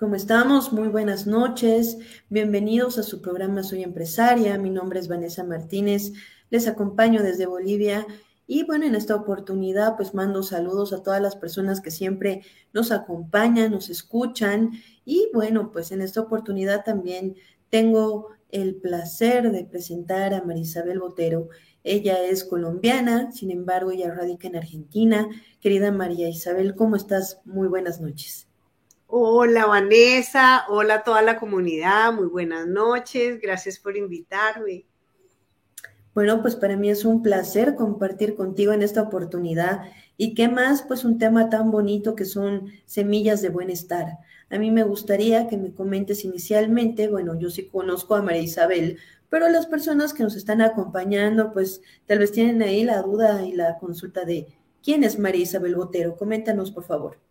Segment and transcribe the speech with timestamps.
[0.00, 0.72] ¿Cómo estamos?
[0.72, 1.98] Muy buenas noches.
[2.30, 4.56] Bienvenidos a su programa Soy Empresaria.
[4.56, 6.14] Mi nombre es Vanessa Martínez.
[6.48, 8.06] Les acompaño desde Bolivia.
[8.46, 12.40] Y bueno, en esta oportunidad pues mando saludos a todas las personas que siempre
[12.72, 14.70] nos acompañan, nos escuchan.
[15.04, 17.36] Y bueno, pues en esta oportunidad también
[17.68, 21.50] tengo el placer de presentar a Marisabel Botero.
[21.84, 25.28] Ella es colombiana, sin embargo, ella radica en Argentina.
[25.60, 27.42] Querida María Isabel, ¿cómo estás?
[27.44, 28.49] Muy buenas noches.
[29.12, 34.86] Hola Vanessa, hola toda la comunidad, muy buenas noches, gracias por invitarme.
[36.14, 39.82] Bueno, pues para mí es un placer compartir contigo en esta oportunidad
[40.16, 44.18] y qué más, pues un tema tan bonito que son semillas de bienestar.
[44.48, 48.98] A mí me gustaría que me comentes inicialmente, bueno, yo sí conozco a María Isabel,
[49.28, 53.54] pero las personas que nos están acompañando, pues tal vez tienen ahí la duda y
[53.54, 54.46] la consulta de
[54.84, 56.16] quién es María Isabel Botero.
[56.16, 57.29] Coméntanos, por favor.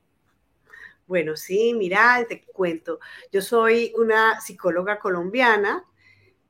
[1.09, 2.99] Bueno, sí, mira, te cuento.
[3.31, 5.83] Yo soy una psicóloga colombiana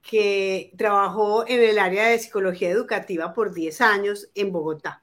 [0.02, 5.02] que trabajó en el área de psicología educativa por 10 años en Bogotá.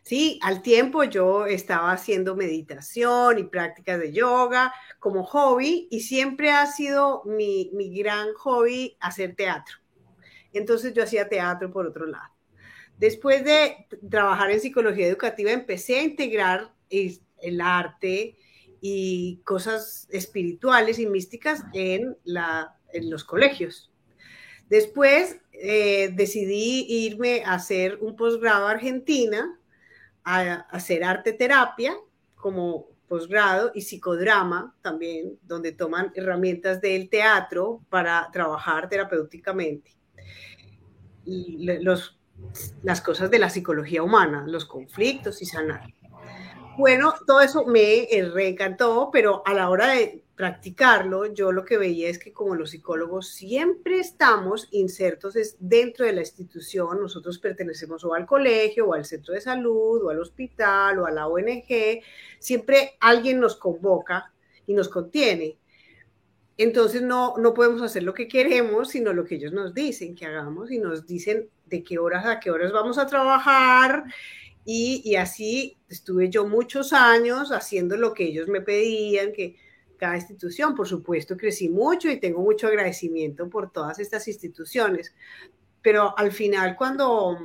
[0.00, 6.50] Sí, al tiempo yo estaba haciendo meditación y prácticas de yoga como hobby y siempre
[6.50, 9.76] ha sido mi, mi gran hobby hacer teatro.
[10.54, 12.32] Entonces yo hacía teatro por otro lado.
[12.96, 18.38] Después de trabajar en psicología educativa empecé a integrar el arte,
[18.84, 22.18] y cosas espirituales y místicas en,
[22.94, 23.90] los colegios.
[24.68, 29.56] Después eh, decidí irme a hacer un posgrado a Argentina,
[30.24, 31.96] a, hacer arte terapia
[32.34, 39.94] como posgrado y psicodrama también, donde toman herramientas del teatro para trabajar terapéuticamente.
[41.24, 42.18] Los,
[42.82, 45.86] las cosas de la psicología humana, los conflictos y sanar.
[46.78, 52.08] Bueno, todo eso me reencantó, pero a la hora de practicarlo, yo lo que veía
[52.08, 58.14] es que como los psicólogos siempre estamos insertos dentro de la institución, nosotros pertenecemos o
[58.14, 62.02] al colegio, o al centro de salud, o al hospital, o a la ONG,
[62.38, 64.32] siempre alguien nos convoca
[64.66, 65.58] y nos contiene.
[66.56, 70.26] Entonces no, no podemos hacer lo que queremos, sino lo que ellos nos dicen que
[70.26, 74.04] hagamos y nos dicen de qué horas a qué horas vamos a trabajar,
[74.64, 79.56] y, así estuve yo muchos años haciendo lo que ellos me pedían, que
[79.96, 85.14] cada institución, por supuesto, crecí mucho y tengo mucho agradecimiento por todas estas instituciones.
[85.80, 87.38] Pero al final, cuando,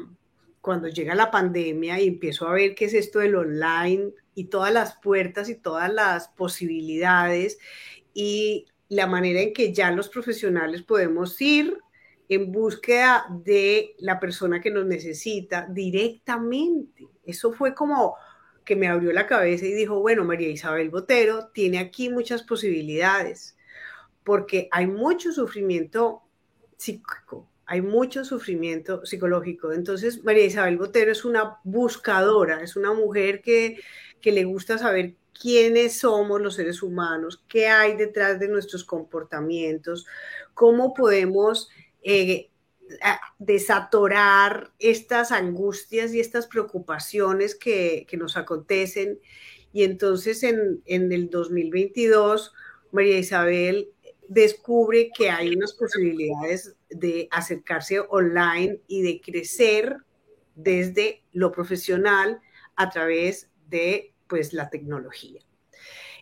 [0.62, 4.72] cuando llega la pandemia y empiezo a ver qué es esto del online y todas
[4.72, 7.58] las puertas y todas las posibilidades
[8.14, 11.78] y la manera en que ya los profesionales podemos ir
[12.30, 17.08] en búsqueda de la persona que nos necesita directamente.
[17.26, 18.16] Eso fue como
[18.66, 23.56] que me abrió la cabeza y dijo, bueno, María Isabel Botero tiene aquí muchas posibilidades,
[24.26, 26.22] porque hay mucho sufrimiento
[26.76, 29.72] psíquico, hay mucho sufrimiento psicológico.
[29.72, 33.80] Entonces, María Isabel Botero es una buscadora, es una mujer que,
[34.20, 40.06] que le gusta saber quiénes somos los seres humanos, qué hay detrás de nuestros comportamientos,
[40.54, 41.70] cómo podemos
[42.10, 42.50] eh,
[43.38, 49.20] desatorar estas angustias y estas preocupaciones que, nos acontecen.
[49.74, 52.54] Y entonces en, en, el 2022,
[52.94, 53.90] María Isabel
[54.30, 59.98] descubre que hay unas posibilidades de acercarse online y de crecer
[60.56, 62.40] desde lo profesional
[62.78, 65.42] a través de pues la tecnología.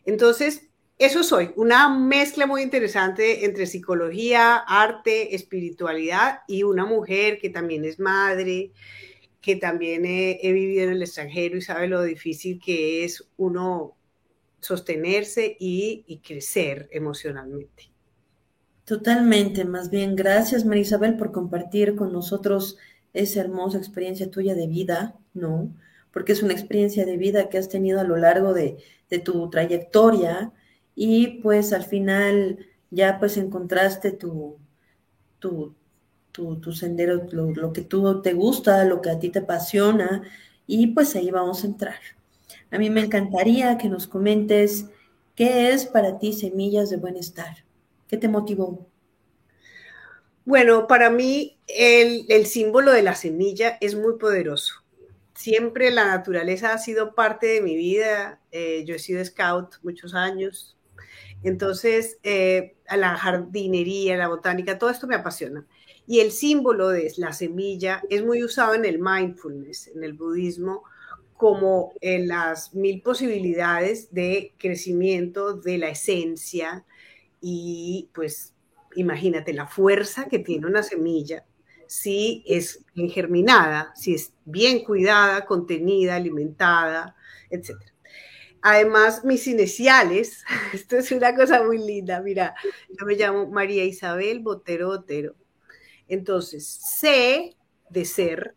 [0.04, 7.50] Entonces, eso soy, una mezcla muy interesante entre psicología, arte, espiritualidad y una mujer que
[7.50, 8.72] también es madre,
[9.42, 13.98] que también he, vivido en el extranjero y sabe lo difícil que es uno
[14.62, 17.92] sostenerse y, crecer emocionalmente.
[18.86, 22.78] Totalmente, más bien, gracias Marisabel por compartir con nosotros
[23.14, 25.76] esa hermosa experiencia tuya de vida, ¿no?
[26.12, 28.78] Porque es una experiencia de vida que has tenido a lo largo de
[29.24, 30.54] tu trayectoria,
[30.96, 34.58] y pues al final ya pues encontraste tu,
[35.40, 35.76] tu,
[36.32, 40.24] tu, sendero, lo, que tú te gusta, lo que a ti te apasiona
[40.66, 42.00] y pues ahí vamos a entrar.
[42.72, 44.86] A mí me encantaría que nos comentes
[45.36, 47.66] qué es para ti Semillas de Bienestar.
[48.08, 48.88] ¿Qué te motivó?
[50.46, 54.86] Bueno, para mí el, el símbolo de la semilla es muy poderoso
[55.36, 58.42] siempre la naturaleza ha sido parte de mi vida.
[58.52, 60.75] Eh, yo he sido scout muchos años,
[61.44, 65.66] entonces, eh, a la jardinería, la botánica, todo esto me apasiona.
[66.08, 70.84] Y el símbolo de la semilla es muy usado en el mindfulness, en el budismo,
[71.38, 76.86] como en las mil posibilidades de crecimiento de la esencia
[77.42, 78.54] y pues
[78.96, 81.46] imagínate la fuerza que tiene una semilla
[81.88, 87.16] si es germinada, si es bien cuidada, contenida, alimentada,
[87.50, 87.76] etc.
[88.68, 92.56] Además, mis iniciales, esto es una cosa muy linda, mira,
[92.90, 95.36] yo me llamo María Isabel Botero Botero.
[96.08, 97.56] Entonces, C
[97.92, 98.56] de ser,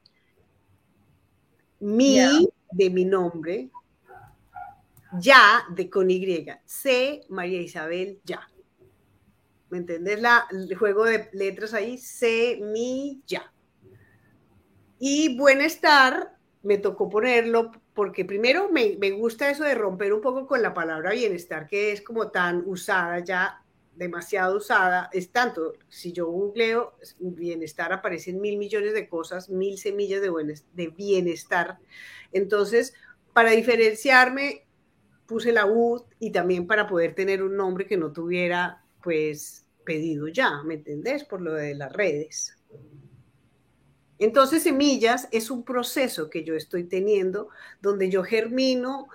[1.81, 3.71] mi de mi nombre,
[5.21, 8.49] ya de con Y, C María Isabel ya.
[9.69, 10.23] ¿Me entendés?
[10.23, 13.53] La, el juego de letras ahí, semilla.
[14.99, 20.47] Y bienestar, me tocó ponerlo porque primero me, me, gusta eso de romper un poco
[20.47, 23.63] con la palabra bienestar, que es como tan usada ya,
[23.99, 25.11] demasiado usada.
[25.13, 31.79] Es tanto, si yo googleo bienestar, aparecen mil millones de cosas, mil semillas de, bienestar.
[32.33, 32.95] Entonces,
[33.33, 34.67] para diferenciarme,
[35.27, 40.29] puse la U y también para poder tener un nombre que no tuviera pues pedido
[40.29, 41.25] ya, ¿me entendés?
[41.25, 42.57] Por lo de las redes.
[44.19, 47.49] Entonces, semillas es un proceso que yo estoy teniendo
[47.81, 49.09] donde yo germino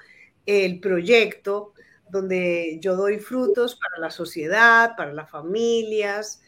[0.45, 1.73] el proyecto,
[2.09, 6.41] donde yo doy frutos para la sociedad, para las familias.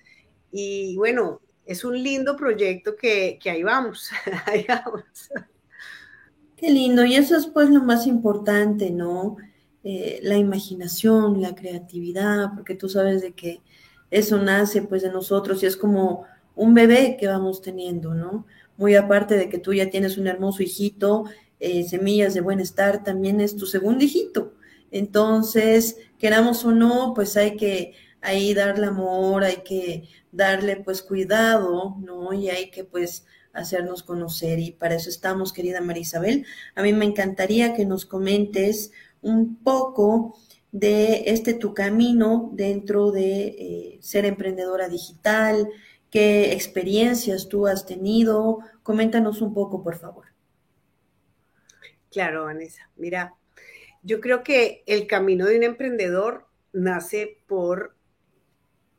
[0.51, 4.09] Y bueno, es un lindo proyecto que, que ahí vamos,
[4.45, 5.03] ahí vamos.
[6.55, 9.37] Qué lindo, y eso es pues lo más importante, ¿no?
[9.83, 13.61] Eh, la imaginación, la creatividad, porque tú sabes de que
[14.09, 16.25] eso nace pues de nosotros y es como
[16.55, 18.45] un bebé que vamos teniendo, ¿no?
[18.77, 21.25] Muy aparte de que tú ya tienes un hermoso hijito,
[21.59, 24.53] eh, semillas de bienestar, también es tu segundo hijito.
[24.91, 31.95] Entonces, queramos o no, pues hay que ahí darle amor, hay que darle pues cuidado,
[31.99, 32.33] ¿no?
[32.33, 36.45] Y hay que pues hacernos conocer y para eso estamos, querida María Isabel.
[36.75, 38.91] A mí me encantaría que nos comentes
[39.21, 40.37] un poco
[40.71, 45.69] de este tu camino dentro de eh, ser emprendedora digital,
[46.15, 48.59] qué experiencias tú has tenido.
[48.83, 50.27] Coméntanos un poco, por favor.
[52.09, 52.89] Claro, Vanessa.
[52.95, 53.35] Mira,
[54.01, 57.97] yo creo que el camino de un emprendedor nace por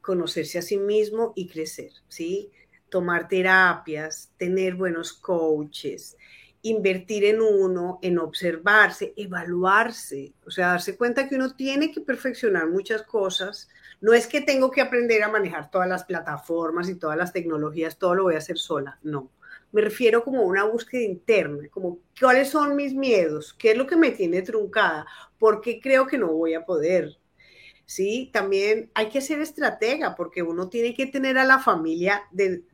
[0.02, 2.52] conocerse a sí mismo y crecer, ¿sí?
[2.90, 6.18] Tomar terapias, tener buenos coaches,
[6.60, 12.68] invertir en uno, en observarse, evaluarse, o sea, darse cuenta que uno tiene que perfeccionar
[12.68, 13.70] muchas cosas.
[14.00, 17.98] No es que tengo que aprender a manejar todas las plataformas y todas las tecnologías,
[17.98, 19.30] todo lo voy a hacer sola, no.
[19.72, 23.96] Me refiero como una búsqueda interna, como cuáles son mis miedos, qué es lo que
[23.96, 25.06] me tiene truncada,
[25.38, 27.18] por qué creo que no voy a poder,
[27.84, 28.30] ¿sí?
[28.32, 32.64] También hay que ser estratega porque uno tiene que tener a la familia del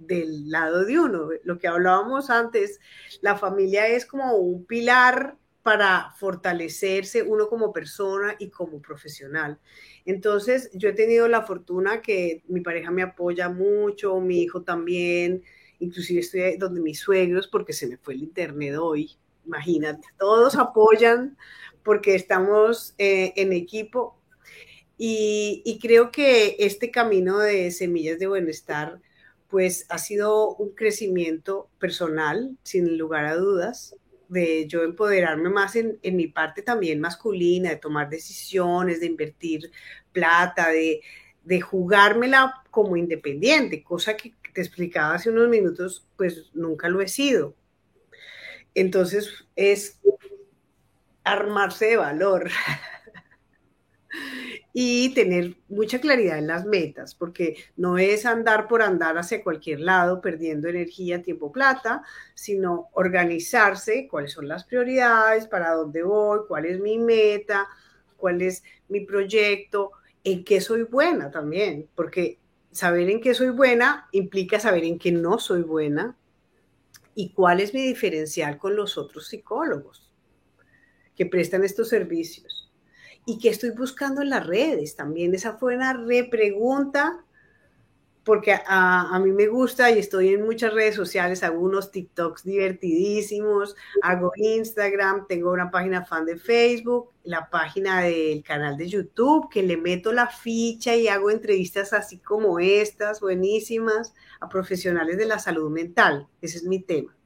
[0.50, 1.28] lado de uno.
[1.44, 2.80] Lo que hablábamos antes,
[3.20, 9.58] la familia es como un pilar para fortalecerse uno como persona y como profesional.
[10.04, 15.42] Entonces, yo he tenido la fortuna que mi pareja me apoya mucho, mi hijo también,
[15.78, 19.16] inclusive estoy donde mis suegros porque se me fue el internet hoy,
[19.46, 21.36] imagínate, todos apoyan
[21.82, 24.18] porque estamos eh, en equipo.
[24.98, 29.00] Y, creo que este camino de semillas de bienestar,
[29.48, 33.96] pues ha sido un crecimiento personal, sin lugar a dudas,
[34.32, 39.70] de yo empoderarme más en, mi parte también masculina, de tomar decisiones, de invertir
[40.10, 41.02] plata, de,
[41.44, 47.08] de jugármela como independiente, cosa que te explicaba hace unos minutos, pues nunca lo he
[47.08, 47.54] sido.
[48.74, 50.00] Entonces es
[51.24, 52.50] armarse de valor.
[54.72, 59.80] y tener mucha claridad en las metas, porque no es andar por andar hacia cualquier
[59.80, 62.02] lado perdiendo energía, tiempo, plata,
[62.34, 67.68] sino organizarse, cuáles son las prioridades, para dónde voy, cuál es mi meta,
[68.16, 69.92] cuál es mi proyecto,
[70.24, 72.38] en qué soy buena también, porque
[72.70, 76.16] saber en qué soy buena implica saber en qué no soy buena
[77.14, 80.10] y cuál es mi diferencial con los otros psicólogos
[81.14, 82.61] que prestan estos servicios
[83.24, 85.34] y qué estoy buscando en las redes también.
[85.34, 87.24] Esa fue una repregunta,
[88.24, 93.74] porque a, mí me gusta y estoy en muchas redes sociales, hago unos TikToks divertidísimos,
[94.00, 99.64] hago Instagram, tengo una página fan de Facebook, la página del canal de YouTube, que
[99.64, 105.40] le meto la ficha y hago entrevistas así como estas, buenísimas, a profesionales de la
[105.40, 106.28] salud mental.
[106.40, 107.16] Ese es mi tema.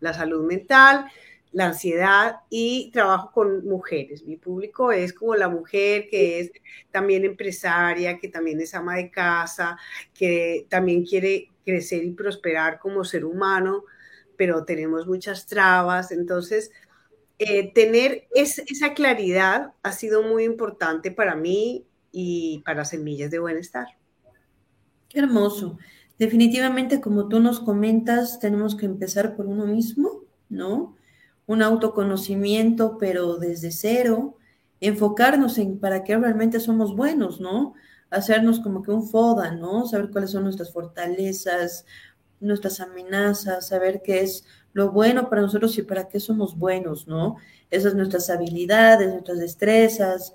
[0.00, 1.06] La salud mental,
[1.52, 4.24] la ansiedad y trabajo con mujeres.
[4.24, 6.52] Mi público es como la mujer que es
[6.90, 9.78] también empresaria, que también es ama de casa,
[10.14, 13.84] que también quiere crecer y prosperar como ser humano,
[14.36, 16.10] pero tenemos muchas trabas.
[16.10, 16.70] Entonces,
[17.38, 23.86] eh, tener esa claridad ha sido muy importante para mí y para Semillas de Bienestar.
[25.08, 25.78] Qué hermoso.
[26.18, 30.96] Definitivamente, como tú nos comentas, tenemos que empezar por uno mismo, ¿no?
[31.52, 34.38] Un autoconocimiento, pero desde cero,
[34.80, 37.74] enfocarnos en para qué realmente somos buenos, ¿no?
[38.08, 39.86] Hacernos como que un FODA, ¿no?
[39.86, 41.84] Saber cuáles son nuestras fortalezas,
[42.40, 47.36] nuestras amenazas, saber qué es lo bueno para nosotros y para qué somos buenos, ¿no?
[47.70, 50.32] Esas nuestras habilidades, nuestras destrezas.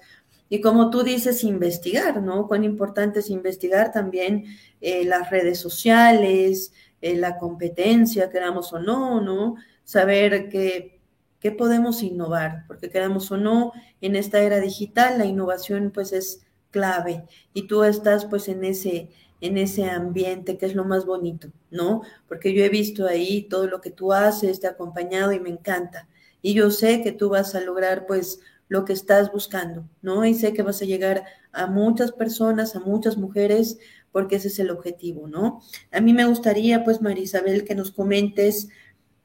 [0.49, 2.47] Y como tú dices, investigar, ¿no?
[2.47, 4.45] Cuán importante es investigar también
[4.81, 9.55] eh, las redes sociales, eh, la competencia, queramos o no, ¿no?
[9.83, 10.96] Saber qué,
[11.39, 16.41] qué podemos innovar, porque queramos o no, en esta era digital la innovación pues es
[16.71, 21.49] clave y tú estás pues en ese en ese ambiente que es lo más bonito,
[21.69, 22.01] ¿no?
[22.27, 25.49] Porque yo he visto ahí todo lo que tú haces, te he acompañado y me
[25.49, 26.07] encanta.
[26.41, 30.25] Y yo sé que tú vas a lograr pues lo que estás buscando, ¿no?
[30.25, 33.77] Y sé que vas a llegar a muchas personas, a muchas mujeres,
[34.11, 35.61] porque ese es el objetivo, ¿no?
[35.91, 38.69] A mí me gustaría pues, María Isabel, que nos comentes,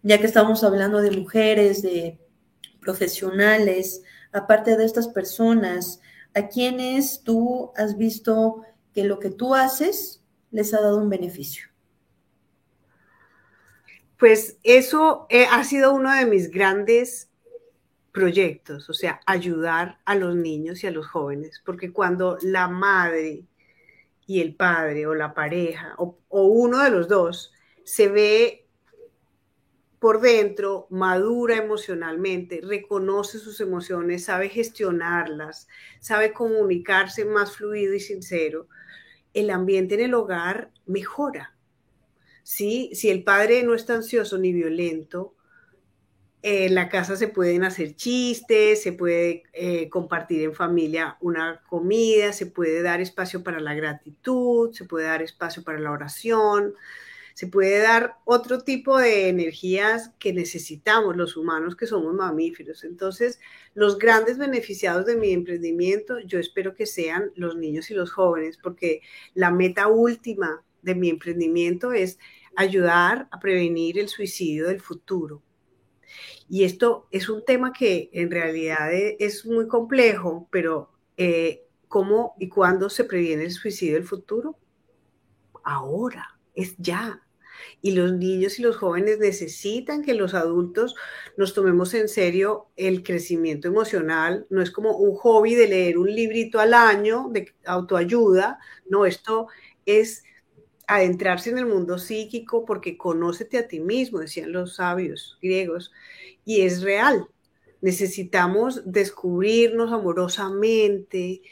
[0.03, 2.19] ya que estamos hablando de mujeres, de
[2.81, 6.01] profesionales, aparte de estas personas,
[6.35, 8.63] ¿a quiénes tú has visto
[8.95, 11.69] que lo que tú haces les ha dado un beneficio?
[14.19, 17.29] Pues eso eh, ha sido uno de mis grandes
[18.13, 23.45] proyectos, o sea, ayudar a los niños y a los jóvenes, porque cuando la madre
[24.27, 27.53] y el padre o la pareja o, o uno de los dos
[27.85, 28.62] se ve
[30.03, 35.69] por dentro, madura emocionalmente, reconoce sus emociones, sabe gestionarlas,
[36.01, 38.67] sabe comunicarse más fluido y sincero,
[39.33, 41.57] el ambiente en el hogar mejora.
[42.43, 42.91] ¿sí?
[42.95, 45.37] Si el padre no está ansioso ni violento,
[46.43, 52.33] en la casa se pueden hacer chistes, se puede eh, compartir en familia una comida,
[52.33, 56.75] se puede dar espacio para la gratitud, se puede dar espacio para la oración,
[57.35, 62.85] se puede dar otro tipo de energías que necesitamos los humanos que somos mamíferos.
[62.85, 63.41] Entonces,
[63.75, 68.59] los grandes beneficiados de mi emprendimiento, yo espero que sean los niños y los jóvenes,
[68.63, 69.01] porque
[69.35, 72.19] la meta última de mi emprendimiento es
[72.57, 75.43] ayudar a prevenir el suicidio del futuro.
[76.49, 82.35] Y esto es un tema que en realidad e, es muy complejo, pero eh, ¿cómo
[82.39, 84.59] y cuándo se previene el suicidio del futuro?
[85.65, 87.23] Ahora es ya.
[87.81, 90.95] Y los niños y los jóvenes necesitan que los adultos
[91.37, 94.47] nos tomemos en serio el crecimiento emocional.
[94.51, 98.59] No es como un hobby de leer un librito al año de autoayuda.
[98.89, 99.49] No, esto
[99.87, 100.25] es
[100.87, 105.93] adentrarse en el mundo psíquico porque conócete a ti mismo, decían los sabios griegos,
[106.45, 107.29] y es real.
[107.81, 111.43] Necesitamos descubrirnos amorosamente,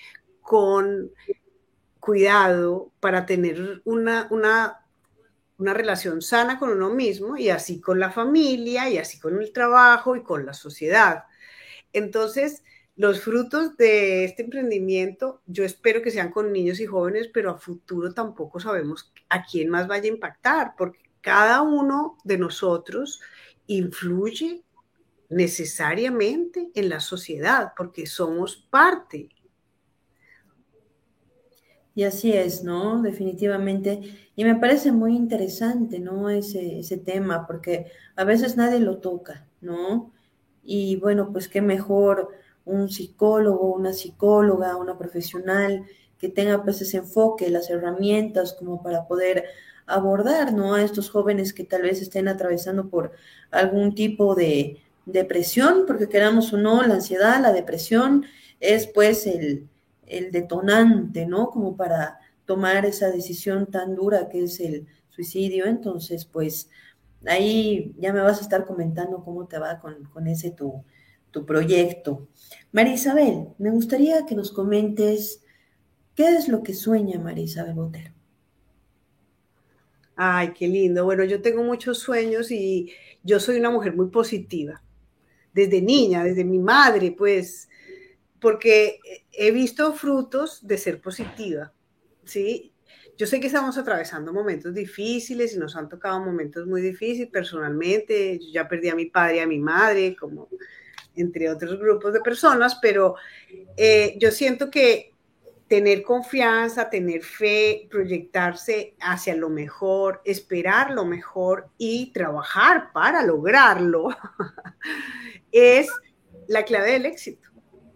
[0.43, 1.11] con
[2.01, 4.87] cuidado, para tener una, una
[5.61, 9.53] una relación sana con uno mismo y así con la familia y así con el
[9.53, 11.25] trabajo y con la sociedad.
[11.93, 12.65] Entonces,
[12.97, 17.59] los frutos de este emprendimiento, yo espero que sean con niños y jóvenes, pero a
[17.59, 23.21] futuro tampoco sabemos a quién más vaya a impactar, porque cada uno de nosotros
[23.67, 24.65] influye
[25.29, 29.29] necesariamente en la sociedad, porque somos parte
[32.01, 33.03] y así es, ¿no?
[33.03, 34.01] Definitivamente.
[34.35, 36.31] Y me parece muy interesante, ¿no?
[36.31, 40.11] Ese, ese tema, porque a veces nadie lo toca, ¿no?
[40.65, 42.31] Y bueno, pues qué mejor
[42.65, 45.85] un psicólogo, una psicóloga, una profesional
[46.17, 49.45] que tenga pues ese enfoque, las herramientas como para poder
[49.85, 50.77] abordar, ¿no?
[50.77, 53.13] A estos jóvenes que tal vez estén atravesando por
[53.51, 58.25] algún tipo de depresión, porque queramos o no, la ansiedad, la depresión
[58.59, 59.69] es pues el,
[60.11, 61.51] el detonante, ¿no?
[61.51, 65.67] Como para tomar esa decisión tan dura que es el suicidio.
[65.67, 66.69] Entonces, pues
[67.27, 70.85] ahí ya me vas a estar comentando cómo te va con, ese tu,
[71.31, 72.29] tu proyecto.
[72.73, 75.43] María Isabel, me gustaría que nos comentes
[76.15, 78.13] qué es lo que sueña María Isabel Botero.
[80.23, 81.07] Ay, qué lindo.
[81.07, 84.83] Bueno, yo tengo muchos sueños y yo soy una mujer muy positiva.
[85.55, 87.70] Desde niña, desde mi madre, pues
[88.41, 89.01] porque
[89.33, 91.73] he visto frutos de ser positiva,
[92.25, 92.73] ¿sí?
[93.17, 98.39] Yo sé que estamos atravesando momentos difíciles y nos han tocado momentos muy difíciles personalmente.
[98.39, 100.49] Yo ya perdí a mi padre y a mi madre, como
[101.15, 103.17] entre otros grupos de personas, pero
[103.77, 105.15] eh, yo siento que
[105.69, 114.09] tener confianza, tener fe, proyectarse hacia lo mejor, esperar lo mejor y trabajar para lograrlo
[115.53, 115.89] es
[116.49, 117.50] la clave del éxito.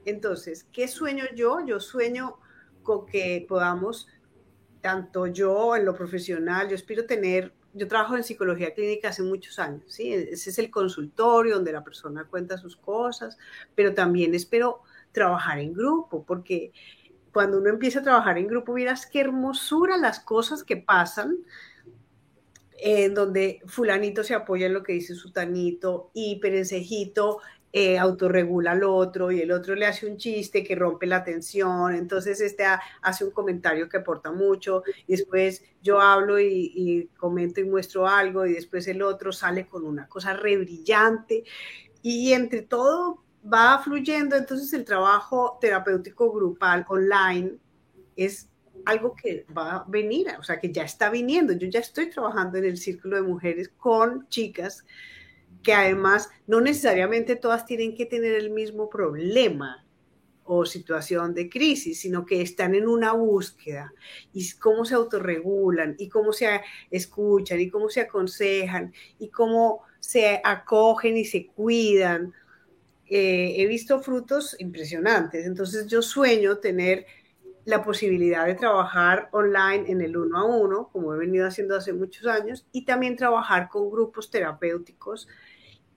[0.04, 1.64] Entonces, ¿qué sueño yo?
[1.66, 2.38] Yo sueño
[2.82, 4.08] con que podamos,
[4.80, 9.58] tanto yo en lo profesional, yo espero tener, yo trabajo en psicología clínica hace muchos
[9.58, 10.12] años, ¿sí?
[10.12, 13.38] Ese es el consultorio donde la persona cuenta sus cosas,
[13.74, 14.82] pero también espero
[15.12, 16.72] trabajar en grupo, porque
[17.32, 21.38] cuando uno empieza a trabajar en grupo, miras qué hermosura las cosas que pasan,
[22.78, 27.40] en donde fulanito se apoya en lo que dice su tanito y perencejito
[27.76, 31.92] eh, autorregula al otro y el otro le hace un chiste que rompe la tensión,
[31.92, 32.64] entonces este
[33.02, 38.06] hace un comentario que aporta mucho y después yo hablo y, y, comento y muestro
[38.06, 41.42] algo y después el otro sale con una cosa re brillante
[42.00, 47.58] y entre todo va fluyendo, entonces el trabajo terapéutico grupal online
[48.14, 48.48] es
[48.86, 51.52] algo que va a venir, o sea, que ya está viniendo.
[51.54, 54.84] Yo ya estoy trabajando en el círculo de mujeres con chicas
[55.64, 59.84] que además no necesariamente todas tienen que tener el mismo problema
[60.44, 63.92] o situación de crisis, sino que están en una búsqueda
[64.32, 70.40] y cómo se autorregulan y cómo se escuchan y cómo se aconsejan y cómo se
[70.44, 72.32] acogen y se cuidan.
[73.06, 77.06] Eh, he visto frutos impresionantes, entonces yo sueño tener
[77.64, 81.94] la posibilidad de trabajar online en el uno a uno, como he venido haciendo hace
[81.94, 85.28] muchos años, y también trabajar con grupos terapéuticos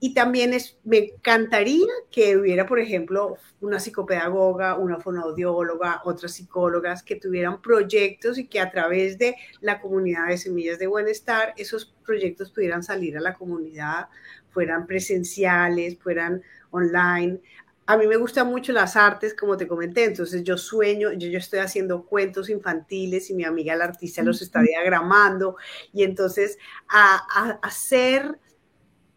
[0.00, 7.02] y también es, me encantaría que hubiera, por ejemplo, una psicopedagoga, una fonoaudióloga, otras psicólogas
[7.02, 11.92] que tuvieran proyectos y que a través de la comunidad de Semillas de Bienestar, esos
[12.04, 14.08] proyectos pudieran salir a la comunidad,
[14.50, 17.40] fueran presenciales, fueran online.
[17.86, 21.38] A mí me gustan mucho las artes, como te comenté, entonces yo sueño, yo, yo
[21.38, 25.56] estoy haciendo cuentos infantiles y mi amiga la artista los está diagramando
[25.92, 28.38] y entonces a, a hacer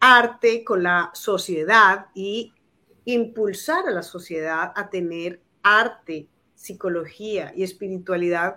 [0.04, 2.52] arte con la sociedad y
[3.04, 8.56] impulsar a la sociedad a tener arte, psicología y espiritualidad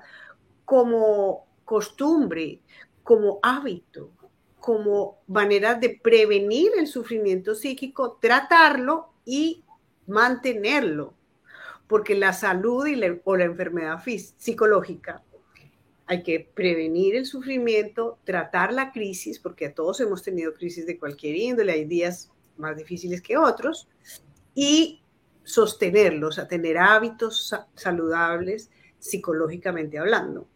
[0.65, 2.61] como costumbre,
[3.03, 4.09] como hábito,
[4.59, 9.63] como manera de prevenir el sufrimiento psíquico, tratarlo y
[10.07, 11.13] mantenerlo,
[11.85, 15.21] porque la salud y o la enfermedad psicológica
[16.07, 21.35] hay que prevenir el sufrimiento, tratar la crisis, porque todos hemos tenido crisis de cualquier
[21.35, 23.87] índole, hay días más difíciles que otros,
[24.53, 25.01] y
[25.43, 30.47] sostenerlos, a tener hábitos saludables psicológicamente hablando.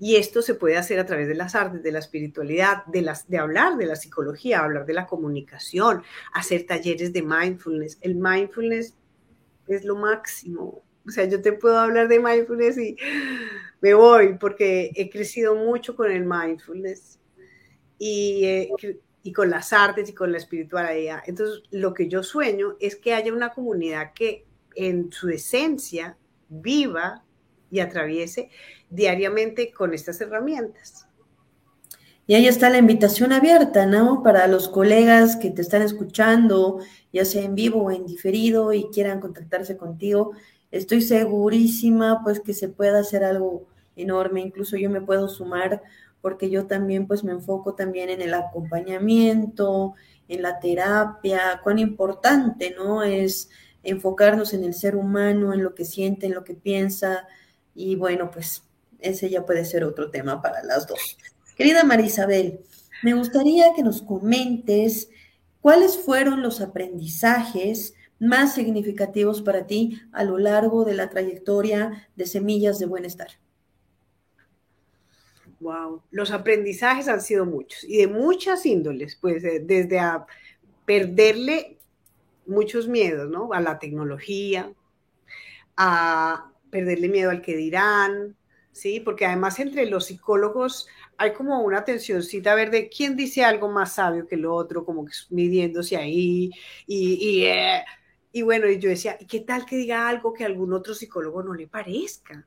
[0.00, 3.28] Y esto se puede hacer a través de las artes, de la espiritualidad, de, las,
[3.28, 7.98] de hablar de la psicología, hablar de la comunicación, hacer talleres de mindfulness.
[8.00, 8.94] El mindfulness
[9.68, 10.82] es lo máximo.
[11.06, 12.96] O sea, yo te puedo hablar de mindfulness y
[13.80, 17.18] me voy porque he crecido mucho con el mindfulness
[17.98, 18.70] y, eh,
[19.22, 21.22] y con las artes y con la espiritualidad.
[21.26, 26.16] Entonces, lo que yo sueño es que haya una comunidad que en su esencia
[26.48, 27.24] viva
[27.70, 28.50] y atraviese
[28.90, 31.06] diariamente con estas herramientas.
[32.26, 34.22] Y ahí está la invitación abierta, ¿no?
[34.22, 36.78] Para los colegas que te están escuchando,
[37.12, 40.32] ya sea en vivo o en diferido y quieran contactarse contigo,
[40.74, 45.82] estoy segurísima pues que se pueda hacer algo enorme, incluso yo me puedo sumar
[46.20, 49.94] porque yo también pues me enfoco también en el acompañamiento,
[50.26, 53.02] en la terapia, cuán importante, ¿no?
[53.02, 53.50] Es
[53.82, 57.28] enfocarnos en el ser humano, en lo que siente, en lo que piensa
[57.74, 58.62] y bueno, pues
[58.98, 61.18] ese ya puede ser otro tema para las dos.
[61.56, 62.60] Querida Marisabel,
[63.02, 65.08] me gustaría que nos comentes
[65.60, 72.26] cuáles fueron los aprendizajes más significativos para ti a lo largo de la trayectoria de
[72.26, 73.28] Semillas de Bienestar.
[75.60, 80.26] Wow, los aprendizajes han sido muchos y de muchas índoles, pues desde a
[80.84, 81.78] perderle
[82.46, 83.52] muchos miedos, ¿no?
[83.52, 84.72] A la tecnología,
[85.76, 88.36] a perderle miedo al que dirán,
[88.72, 89.00] ¿sí?
[89.00, 93.70] Porque además entre los psicólogos hay como una tensióncita a ver de quién dice algo
[93.70, 96.50] más sabio que lo otro, como que midiéndose ahí
[96.86, 97.84] y, y, eh,
[98.36, 101.54] y bueno, y yo decía, ¿qué tal que diga algo que algún otro psicólogo no
[101.54, 102.44] le parezca?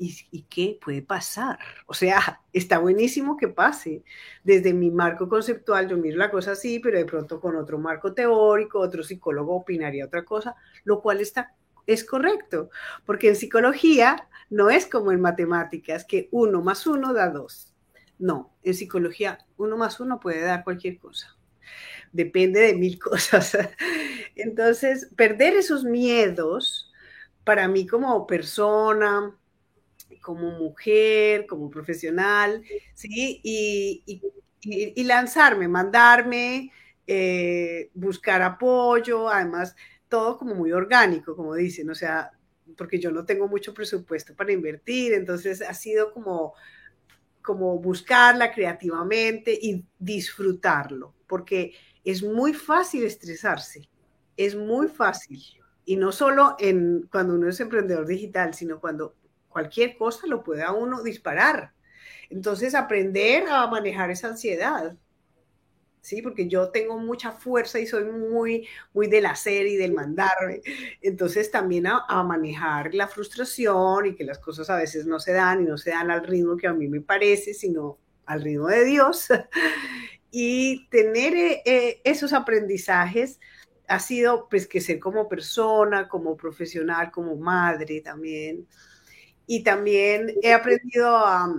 [0.00, 1.60] ¿Y, qué puede pasar?
[1.86, 4.02] O sea, está buenísimo que pase.
[4.42, 8.14] Desde mi marco conceptual yo miro la cosa así, pero de pronto con otro marco
[8.14, 11.54] teórico, otro psicólogo opinaría otra cosa, lo cual está,
[11.86, 12.70] es correcto,
[13.04, 17.72] porque en psicología no es como en matemáticas, que uno más uno da dos.
[18.18, 21.36] No, en psicología uno más uno puede dar cualquier cosa.
[22.12, 23.56] Depende de mil cosas.
[24.36, 26.92] Entonces, perder esos miedos
[27.42, 29.34] para mí como persona,
[30.20, 32.62] como mujer, como profesional,
[32.94, 33.40] ¿sí?
[33.42, 34.22] Y,
[35.04, 36.72] lanzarme, mandarme,
[37.06, 39.76] eh, buscar apoyo, además
[40.08, 42.32] todo como muy orgánico, como dicen, o sea,
[42.76, 46.54] porque yo no tengo mucho presupuesto para invertir, entonces ha sido como,
[47.42, 53.88] como buscarla creativamente y disfrutarlo, porque es muy fácil estresarse,
[54.36, 55.42] es muy fácil.
[55.84, 59.14] Y no solo en, cuando uno es emprendedor digital, sino cuando
[59.48, 61.72] cualquier cosa lo puede a uno disparar.
[62.28, 64.96] Entonces, aprender a manejar esa ansiedad
[66.06, 66.22] ¿sí?
[66.22, 70.60] Porque yo tengo mucha fuerza y soy muy, muy del hacer y del mandarme.
[71.02, 75.62] Entonces también a, manejar la frustración y que las cosas a veces no se dan
[75.62, 78.84] y no se dan al ritmo que a mí me parece, sino al ritmo de
[78.84, 79.26] Dios.
[80.30, 83.40] y tener eh, eh, esos aprendizajes
[83.88, 88.66] ha sido pues crecer como persona, como profesional, como madre también.
[89.46, 91.52] Y también he aprendido a,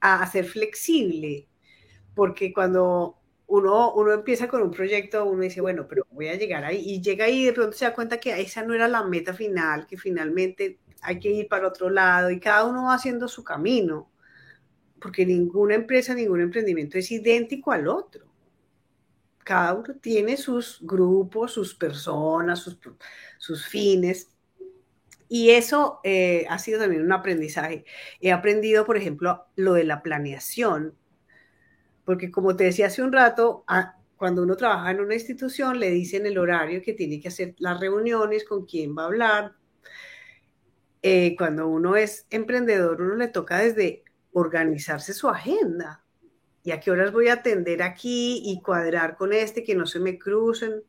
[0.00, 1.48] a ser flexible,
[2.14, 6.64] porque cuando uno, uno empieza con un proyecto, uno dice, bueno, pero voy a llegar
[6.64, 9.04] ahí, y llega ahí y de pronto se da cuenta que esa no era la
[9.04, 13.28] meta final, que finalmente hay que ir para otro lado y cada uno va haciendo
[13.28, 14.10] su camino,
[15.00, 18.31] porque ninguna empresa, ningún emprendimiento es idéntico al otro.
[19.44, 22.78] Cada uno tiene sus grupos, sus personas, sus,
[23.38, 24.28] sus fines.
[25.28, 27.84] Y eso eh, ha sido también un aprendizaje.
[28.20, 30.96] He aprendido, por ejemplo, lo de la planeación
[32.04, 33.64] porque como te decía hace un rato,
[34.16, 37.78] cuando uno trabaja en una institución, le dicen el horario que tiene que hacer las
[37.80, 39.52] reuniones, con quién va a hablar.
[41.02, 46.04] Eh, cuando uno es emprendedor, uno le toca desde organizarse su agenda.
[46.64, 50.00] ¿Y a qué horas voy a atender aquí y cuadrar con este, que no se
[50.00, 50.82] me crucen,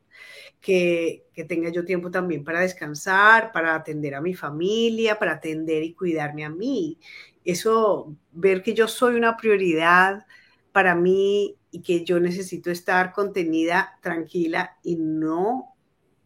[0.61, 5.83] que, que tenga yo tiempo también para descansar, para atender a mi familia, para atender
[5.83, 6.99] y cuidarme a mí?
[7.43, 10.25] Eso, ver que yo soy una prioridad,
[10.73, 15.75] para mí y que yo necesito estar contenida, tranquila y no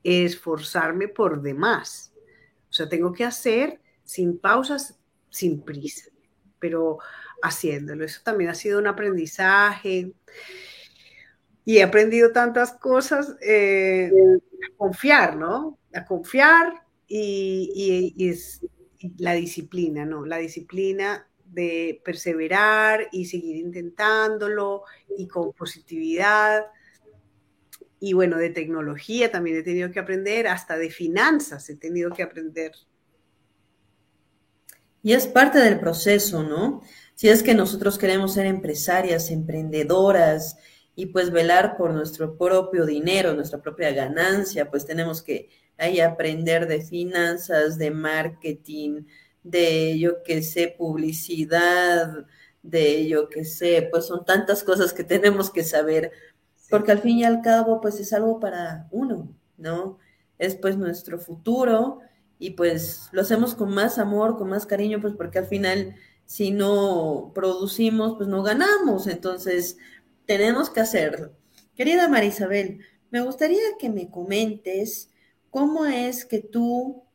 [0.04, 2.14] esforzarme por demás.
[2.70, 4.98] O sea, tengo que hacer sin pausas,
[5.30, 6.10] sin prisa,
[6.60, 6.98] pero
[7.42, 8.06] haciéndolo.
[8.06, 10.14] Eso también ha sido un aprendizaje.
[11.66, 15.78] Y he aprendido tantas cosas, eh, a confiar, ¿no?
[15.94, 18.34] A confiar y, y
[19.18, 20.26] la disciplina, ¿no?
[20.26, 24.84] La disciplina de perseverar y seguir intentándolo
[25.18, 26.66] y con positividad.
[28.00, 32.24] Y bueno, de tecnología también he tenido que aprender, hasta de finanzas he tenido que
[32.24, 32.74] aprender.
[35.02, 36.82] Y es parte del proceso, ¿no?
[37.18, 40.56] Si es que nosotros queremos ser empresarias, emprendedoras
[40.96, 45.50] y pues velar por nuestro propio dinero, nuestra propia ganancia, pues tenemos que
[45.80, 49.06] ahí aprender de finanzas, de marketing,
[49.42, 52.28] de yo que sé, publicidad,
[52.62, 56.12] de yo que sé, pues son tantas cosas que tenemos que saber,
[56.70, 59.98] porque al fin y al cabo, pues es algo para uno, ¿no?
[60.38, 61.98] Es pues nuestro futuro
[62.38, 65.96] y pues lo hacemos con más amor, con más cariño, pues porque al final
[66.28, 69.78] si no producimos, pues no ganamos, entonces
[70.28, 71.32] tenemos que hacerlo.
[71.76, 75.10] Querida Marisabel, me gustaría que me comentes
[75.50, 77.08] cómo es que tú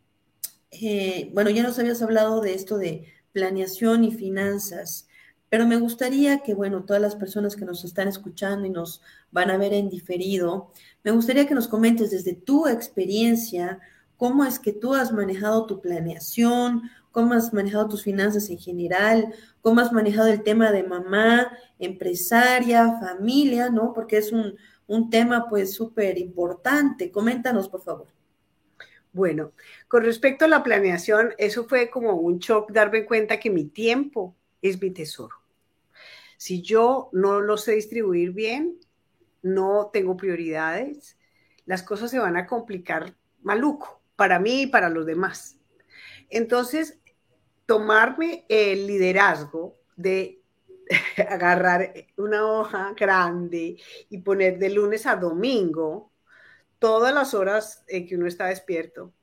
[0.72, 5.06] eh, bueno, ya nos habías hablado de esto de planeación y finanzas,
[5.50, 9.50] pero me gustaría que, bueno, todas las personas que nos están escuchando y nos van
[9.50, 10.72] a ver en diferido,
[11.04, 13.80] me gustaría que nos comentes desde tu experiencia
[14.16, 19.32] cómo es que tú has manejado tu planeación, cómo has manejado tus finanzas en general,
[19.60, 23.92] cómo has manejado el tema de mamá, empresaria, familia, ¿no?
[23.92, 27.12] Porque es un, un tema pues súper importante.
[27.12, 28.08] Coméntanos, por favor.
[29.12, 29.52] Bueno,
[29.88, 34.34] con respecto a la planeación, eso fue como un shock darme cuenta que mi tiempo
[34.62, 35.36] es mi tesoro.
[36.38, 38.80] Si yo no lo sé distribuir bien,
[39.42, 41.18] no tengo prioridades,
[41.66, 45.58] las cosas se van a complicar maluco para mí y para los demás.
[46.30, 46.98] Entonces,
[47.72, 50.42] tomarme el liderazgo de
[51.26, 53.78] agarrar una hoja grande
[54.10, 56.12] y poner de lunes a domingo
[56.78, 59.14] todas las horas en que uno está despierto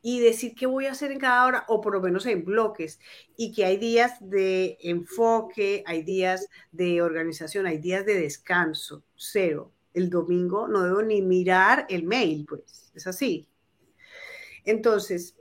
[0.00, 2.98] y decir qué voy a hacer en cada hora, o por lo menos en bloques,
[3.36, 9.70] y que hay días de enfoque, hay días de organización, hay días de descanso, cero.
[9.92, 13.46] El domingo no debo ni mirar el mail, pues, es así.
[14.64, 15.36] Entonces,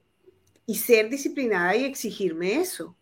[0.65, 2.95] y ser disciplinada y exigirme eso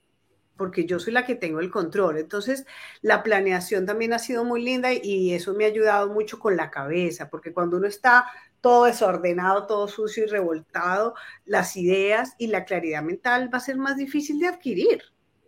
[0.62, 2.20] porque yo soy la que tengo el control.
[2.20, 2.68] Entonces,
[3.02, 6.70] la planeación también ha sido muy linda y eso me ha ayudado mucho con la
[6.70, 8.28] cabeza, porque cuando uno está
[8.62, 13.78] todo desordenado, todo sucio y revoltado, las ideas y la claridad mental va a ser
[13.78, 15.02] más difícil de adquirir.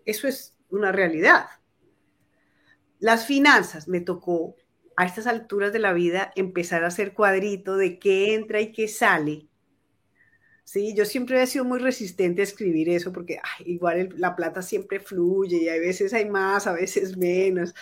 [0.03, 1.45] Eso es una realidad.
[2.97, 4.55] Las finanzas me tocó
[4.95, 8.87] a estas alturas de la vida empezar a hacer cuadrito de qué entra y qué
[8.87, 9.47] sale.
[10.63, 14.99] Sí, yo siempre he sido muy resistente a escribir eso porque igual la plata siempre
[14.99, 17.73] fluye y a veces hay más, a veces menos.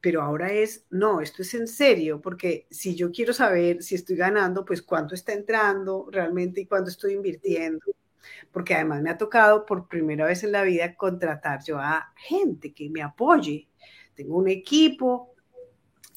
[0.00, 4.16] Pero ahora es, no, esto es en serio, porque si yo quiero saber si estoy
[4.16, 7.84] ganando, pues cuánto está entrando realmente y cuánto estoy invirtiendo.
[8.52, 12.72] Porque además me ha tocado por primera vez en la vida contratar yo a gente
[12.72, 13.68] que me apoye.
[14.14, 15.34] Tengo un equipo,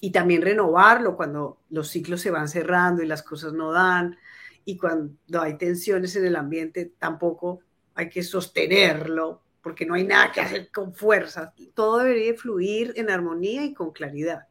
[0.03, 4.17] y también renovarlo cuando los ciclos se van cerrando y las cosas no dan
[4.65, 7.61] y cuando hay tensiones en el ambiente tampoco
[7.95, 11.53] hay que sostenerlo porque no hay nada que hacer con fuerza.
[11.73, 14.47] Todo debería fluir en armonía y con claridad.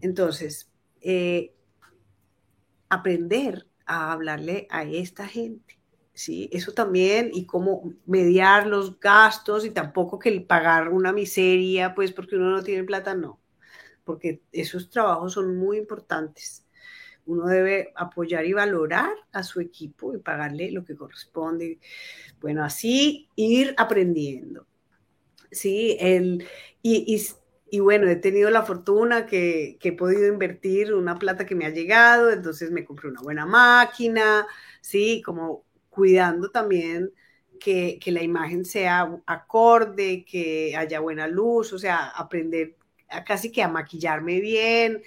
[0.00, 1.52] Entonces, eh,
[2.88, 5.80] aprender a hablarle a esta gente.
[6.12, 6.48] ¿sí?
[6.52, 12.12] Eso también, y cómo mediar los gastos y tampoco que el pagar una miseria, pues
[12.12, 13.40] porque uno no tiene plata, no
[14.04, 16.63] porque esos trabajos son muy importantes.
[17.26, 21.78] Uno debe apoyar y valorar a su equipo y pagarle lo que corresponde.
[22.40, 24.66] Bueno, así ir aprendiendo.
[25.50, 26.44] Sí, el,
[26.82, 27.20] y,
[27.70, 31.70] y, bueno, he tenido la fortuna que, he podido invertir una plata que me ha
[31.70, 34.46] llegado, entonces me compré una buena máquina,
[34.80, 37.12] sí, como cuidando también
[37.60, 42.76] que, que, la imagen sea acorde, que haya buena luz, o sea, aprender
[43.26, 45.02] casi que a maquillarme bien,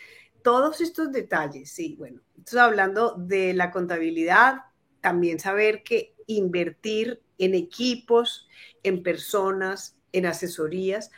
[0.47, 2.21] todos estos detalles, sí, bueno,
[2.57, 4.59] hablando de la contabilidad,
[5.01, 8.47] también saber que invertir en equipos,
[8.81, 11.11] en personas, en asesorías,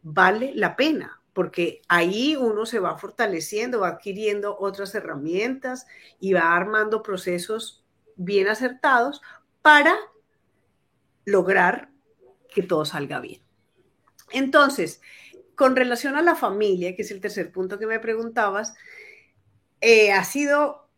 [0.00, 5.86] vale la pena, porque ahí uno se va fortaleciendo, va adquiriendo otras herramientas
[6.18, 7.84] y va armando procesos
[8.16, 9.20] bien acertados
[9.60, 9.94] para
[11.26, 11.90] lograr
[12.48, 13.42] que todo salga bien.
[14.32, 15.02] Entonces,
[15.60, 18.72] con relación a la familia, que es el tercer punto que me preguntabas,
[19.82, 20.88] eh, ha sido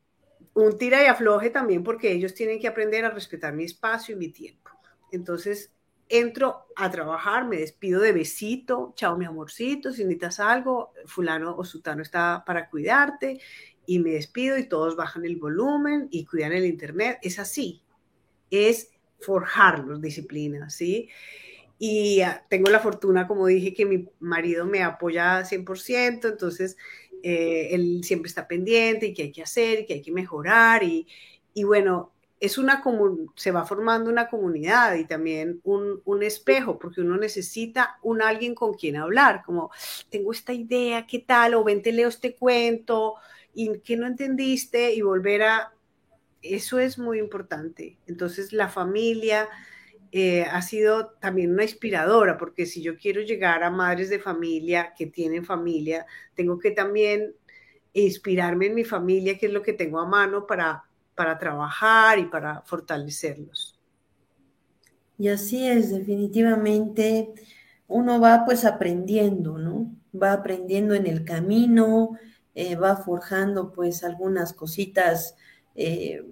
[0.55, 4.19] un tira y afloje también porque ellos tienen que aprender a respetar mi espacio y
[4.21, 4.71] mi tiempo.
[5.11, 5.73] Entonces,
[6.09, 11.65] entro a trabajar, me despido de besito, chao mi amorcito, si necesitas algo, fulano o
[11.65, 13.41] sutano está para cuidarte
[13.85, 17.19] y me despido y todos bajan el volumen y cuidan el internet.
[17.23, 17.83] Es así,
[18.49, 21.09] es forjarlos disciplina, ¿sí?
[21.85, 26.77] Y ah, tengo la fortuna, como dije, que mi marido me apoya 100%, entonces
[27.25, 30.85] eh, él siempre está pendiente y qué hay que hacer y qué hay que mejorar
[30.85, 31.09] y,
[31.55, 32.85] y bueno, es una
[33.35, 38.55] se va formando una comunidad y también un, un, espejo, porque uno necesita un alguien
[38.55, 39.73] con quien hablar, como
[40.09, 41.55] tengo esta idea, ¿qué tal?
[41.55, 43.17] O ven, te leo este cuento
[43.55, 45.73] y que no entendiste y volver a...
[46.43, 47.99] Eso es muy importante.
[48.07, 49.49] Entonces la familia,
[50.13, 54.93] eh, ha sido también una inspiradora, porque si yo quiero llegar a madres de familia
[54.97, 57.35] que tienen familia, tengo que también
[57.95, 62.27] inspirarme en mi familia, que es lo que tengo a mano para, para trabajar y
[62.27, 63.79] para fortalecerlos.
[65.17, 67.33] Y así es, definitivamente
[67.89, 69.95] uno va pues aprendiendo, ¿no?
[70.15, 72.19] Va aprendiendo en el camino,
[72.55, 75.37] eh, va forjando pues algunas cositas
[75.75, 76.23] eh,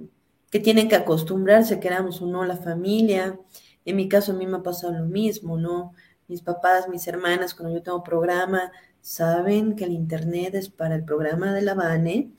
[0.50, 3.38] que tienen que acostumbrarse, queramos o no, la familia.
[3.84, 5.92] En mi caso a mí me ha pasado lo mismo, ¿no?
[6.28, 11.04] Mis papás, mis hermanas, cuando yo tengo programa, saben que el Internet es para el
[11.04, 12.30] programa de la Bane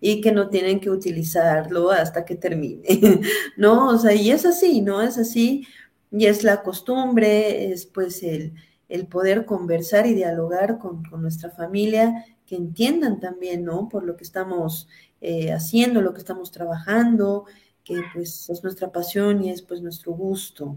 [0.00, 2.84] y que no tienen que utilizarlo hasta que termine,
[3.56, 3.88] ¿no?
[3.88, 5.00] O sea, y es así, ¿no?
[5.02, 5.66] Es así,
[6.10, 8.54] y es la costumbre, es pues el,
[8.88, 13.88] el poder conversar y dialogar con, con, nuestra familia, que entiendan también, ¿no?
[13.88, 14.88] Por lo que estamos
[15.20, 17.46] eh, haciendo, lo que estamos trabajando,
[17.86, 20.76] que pues es nuestra pasión y es pues nuestro gusto.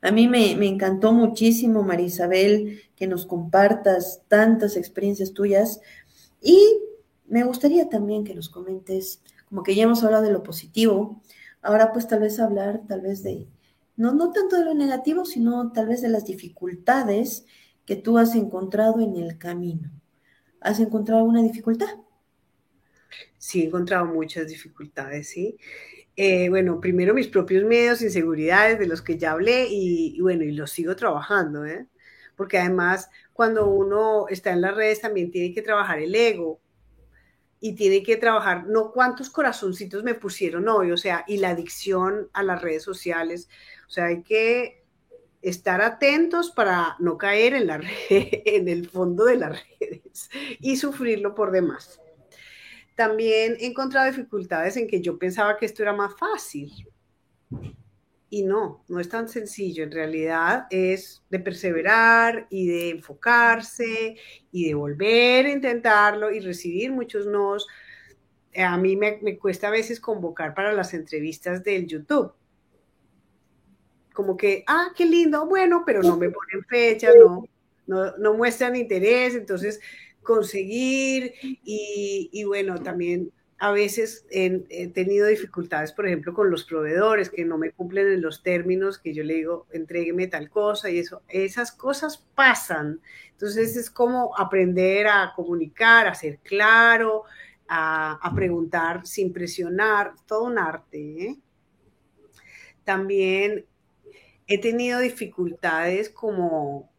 [0.00, 5.80] A mí me, encantó muchísimo, Marisabel, que nos compartas tantas experiencias tuyas
[6.40, 6.58] y
[7.26, 11.20] me gustaría también que nos comentes, como que ya hemos hablado de lo positivo,
[11.60, 13.46] ahora pues tal vez hablar tal vez de,
[13.96, 17.44] no, no tanto de lo negativo, sino tal vez de las dificultades
[17.84, 19.90] que tú has encontrado en el camino.
[20.60, 21.88] ¿Has encontrado alguna dificultad?
[23.36, 25.58] Sí, he encontrado muchas dificultades, sí.
[26.20, 30.50] Eh, bueno, primero mis propios miedos, inseguridades de los que ya hablé y, bueno, y
[30.50, 31.86] los sigo trabajando, ¿eh?
[32.34, 36.60] Porque además cuando uno está en las redes también tiene que trabajar el ego
[37.60, 42.28] y tiene que trabajar, no cuántos corazoncitos me pusieron hoy, o sea, y la adicción
[42.32, 43.48] a las redes sociales,
[43.86, 44.84] o sea, hay que
[45.40, 51.36] estar atentos para no caer en, la en el fondo de las redes y sufrirlo
[51.36, 52.00] por demás
[52.98, 56.72] también he encontrado dificultades en que yo pensaba que esto era más fácil.
[58.28, 59.84] Y no, no es tan sencillo.
[59.84, 64.16] En realidad es de perseverar y de enfocarse
[64.50, 67.68] y de volver a intentarlo y recibir muchos nos.
[68.56, 72.32] A mí me, me cuesta a veces convocar para las entrevistas del YouTube.
[74.12, 77.44] Como que, ah, qué lindo, bueno, pero no me ponen fechas, no,
[77.86, 79.36] no, no muestran interés.
[79.36, 79.78] Entonces,
[80.28, 87.46] conseguir y, bueno, también a veces he, tenido dificultades, por ejemplo, con los proveedores que
[87.46, 91.22] no me cumplen en los términos que yo le digo, entrégueme tal cosa y eso,
[91.28, 93.00] esas cosas pasan.
[93.30, 97.24] Entonces es como aprender a comunicar, a ser claro,
[97.66, 100.98] a, preguntar sin presionar, todo un arte.
[101.24, 101.36] ¿eh?
[102.84, 103.64] También
[104.46, 106.90] he tenido dificultades como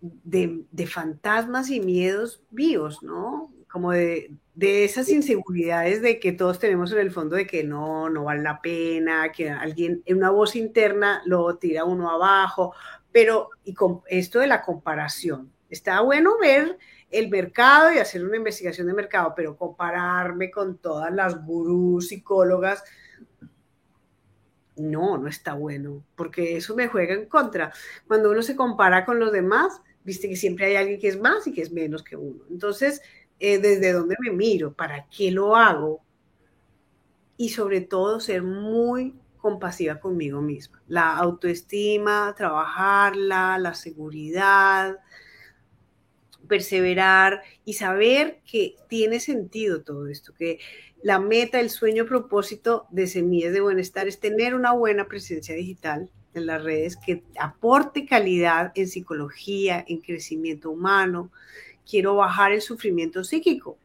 [0.00, 3.52] de, de fantasmas y miedos vivos, ¿no?
[3.70, 8.10] Como de, de esas inseguridades de que todos tenemos en el fondo de que no,
[8.10, 12.74] no vale la pena, que alguien, en una voz interna lo tira uno abajo,
[13.12, 16.78] pero y con esto de la comparación, está bueno ver
[17.10, 22.84] el mercado y hacer una investigación de mercado, pero compararme con todas las gurús, psicólogas,
[24.76, 27.72] no, no está bueno, porque eso me juega en contra.
[28.06, 31.46] Cuando uno se compara con los demás, viste que siempre hay alguien que es más
[31.46, 32.44] y que es menos que uno.
[32.50, 33.02] Entonces,
[33.38, 36.02] eh, desde dónde me miro, para qué lo hago
[37.36, 40.82] y sobre todo ser muy compasiva conmigo misma.
[40.86, 44.98] La autoestima, trabajarla, la seguridad,
[46.46, 50.58] perseverar y saber que tiene sentido todo esto, que
[51.02, 56.10] la meta, el sueño, propósito de Semillas de Bienestar es tener una buena presencia digital
[56.34, 61.30] en las redes que aporte calidad en psicología, en crecimiento humano,
[61.88, 63.78] quiero bajar el sufrimiento psíquico.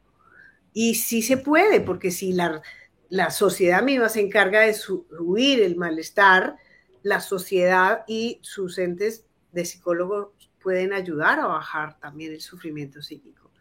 [0.73, 2.61] Y sí se puede, porque si la,
[3.09, 6.57] la sociedad misma se encarga de subir el malestar,
[7.01, 10.29] la sociedad y sus entes de psicólogos
[10.61, 13.51] pueden ayudar a bajar también el sufrimiento psíquico.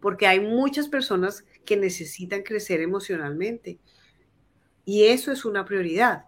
[0.00, 3.78] Porque hay muchas personas que necesitan crecer emocionalmente.
[4.84, 6.24] Y eso es una prioridad.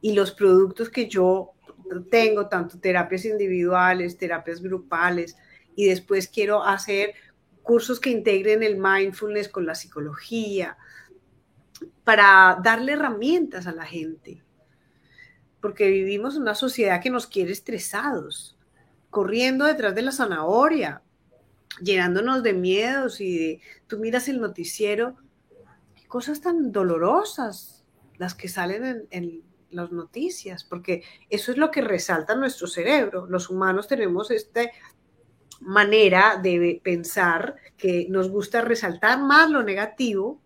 [0.00, 1.52] Y los productos que yo
[2.10, 5.36] tengo, tanto terapias individuales, terapias grupales,
[5.74, 7.14] y después quiero hacer
[7.62, 10.76] cursos que integren el mindfulness con la psicología
[12.04, 14.42] para darle herramientas a la gente.
[15.60, 18.58] Porque vivimos en una sociedad que nos quiere estresados,
[19.10, 21.02] corriendo detrás de la zanahoria,
[21.82, 25.16] llenándonos de miedos y de, tú miras el noticiero,
[26.08, 27.84] cosas tan dolorosas
[28.18, 33.26] las que salen en, en las noticias, porque eso es lo que resalta nuestro cerebro.
[33.26, 34.72] Los humanos tenemos este
[35.60, 40.40] manera de pensar que nos gusta resaltar más lo negativo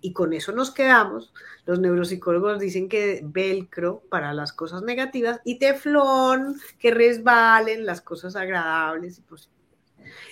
[0.00, 1.32] y con eso nos quedamos.
[1.66, 8.36] Los neuropsicólogos dicen que velcro para las cosas negativas y teflón que resbalen las cosas
[8.36, 9.60] agradables y positivas.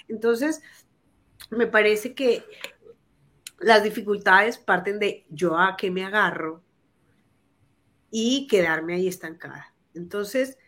[0.09, 0.62] Entonces,
[1.51, 2.44] me parece que
[3.61, 6.62] las dificultades parten de yo a qué me agarro
[8.10, 9.74] y quedarme ahí estancada.
[9.94, 10.58] Entonces,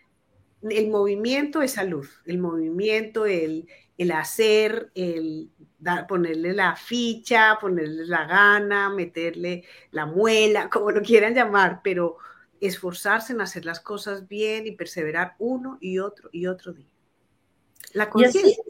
[0.62, 3.66] el movimiento es salud, el movimiento, el,
[4.12, 5.50] hacer, el
[6.08, 12.18] ponerle la ficha, ponerle la gana, meterle la muela, como lo quieran llamar, pero
[12.60, 16.88] esforzarse en hacer las cosas bien y perseverar uno y otro y otro día.
[17.94, 18.62] La conciencia.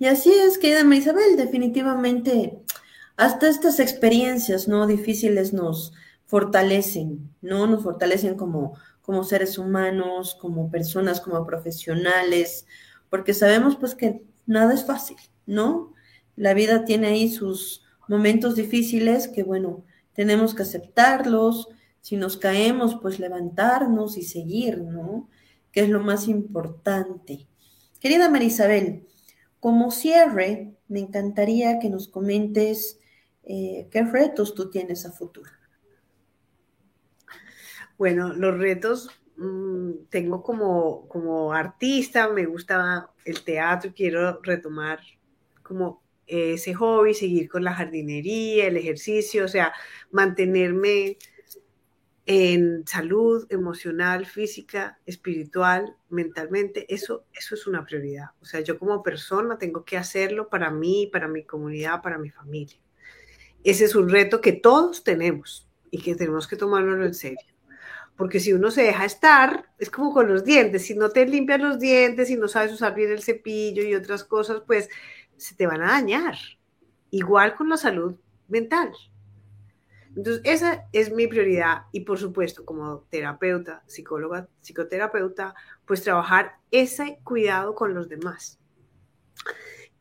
[0.00, 2.58] Y, así es, querida Isabel, definitivamente,
[3.16, 5.92] hasta estas experiencias no difíciles nos
[6.28, 7.66] fortalecen, ¿no?
[7.66, 8.74] Nos fortalecen como
[9.08, 12.66] como seres humanos, como personas, como profesionales,
[13.08, 15.94] porque sabemos pues que nada es fácil, ¿no?
[16.36, 21.68] La vida tiene ahí sus momentos difíciles que bueno, tenemos que aceptarlos,
[22.02, 25.30] si nos caemos pues levantarnos y seguir, ¿no?
[25.72, 27.46] Que es lo más importante.
[28.00, 29.06] Querida Marisabel,
[29.58, 33.00] como cierre, me encantaría que nos comentes
[33.44, 35.50] eh, qué retos tú tienes a futuro.
[37.98, 45.00] Bueno, los retos mm, tengo como, como artista, me gusta el teatro, quiero retomar
[45.64, 49.72] como ese hobby, seguir con la jardinería, el ejercicio, o sea,
[50.12, 51.18] mantenerme
[52.26, 58.26] en salud emocional, física, espiritual, mentalmente, eso, eso es una prioridad.
[58.40, 62.30] O sea, yo como persona tengo que hacerlo para mí, para mi comunidad, para mi
[62.30, 62.78] familia.
[63.64, 67.57] Ese es un reto que todos tenemos y que tenemos que tomarlo en serio
[68.18, 71.60] porque si uno se deja estar, es como con los dientes, si no te limpias
[71.60, 74.90] los dientes, si no sabes usar bien el cepillo y otras cosas, pues
[75.36, 76.34] se te van a dañar.
[77.12, 78.16] Igual con la salud
[78.48, 78.92] mental.
[80.16, 85.54] Entonces, esa es mi prioridad y por supuesto, como terapeuta, psicóloga, psicoterapeuta,
[85.86, 88.58] pues trabajar ese cuidado con los demás.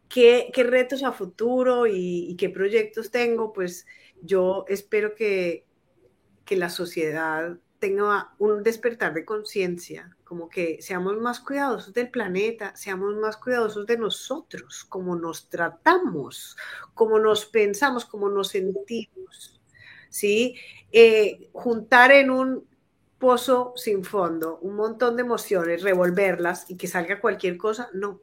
[0.09, 3.53] ¿Qué, qué retos a futuro y, qué proyectos tengo?
[3.53, 3.86] Pues
[4.24, 5.68] yo espero que,
[6.45, 12.75] que la sociedad tenga un despertar de conciencia, como que seamos más cuidadosos del planeta,
[12.75, 16.57] seamos más cuidadosos de nosotros, cómo nos tratamos,
[16.93, 19.61] cómo nos pensamos, cómo nos sentimos,
[20.09, 20.55] ¿sí?
[20.91, 22.67] Eh, juntar en un
[23.19, 28.21] pozo sin fondo un montón de emociones, revolverlas y que salga cualquier cosa, no.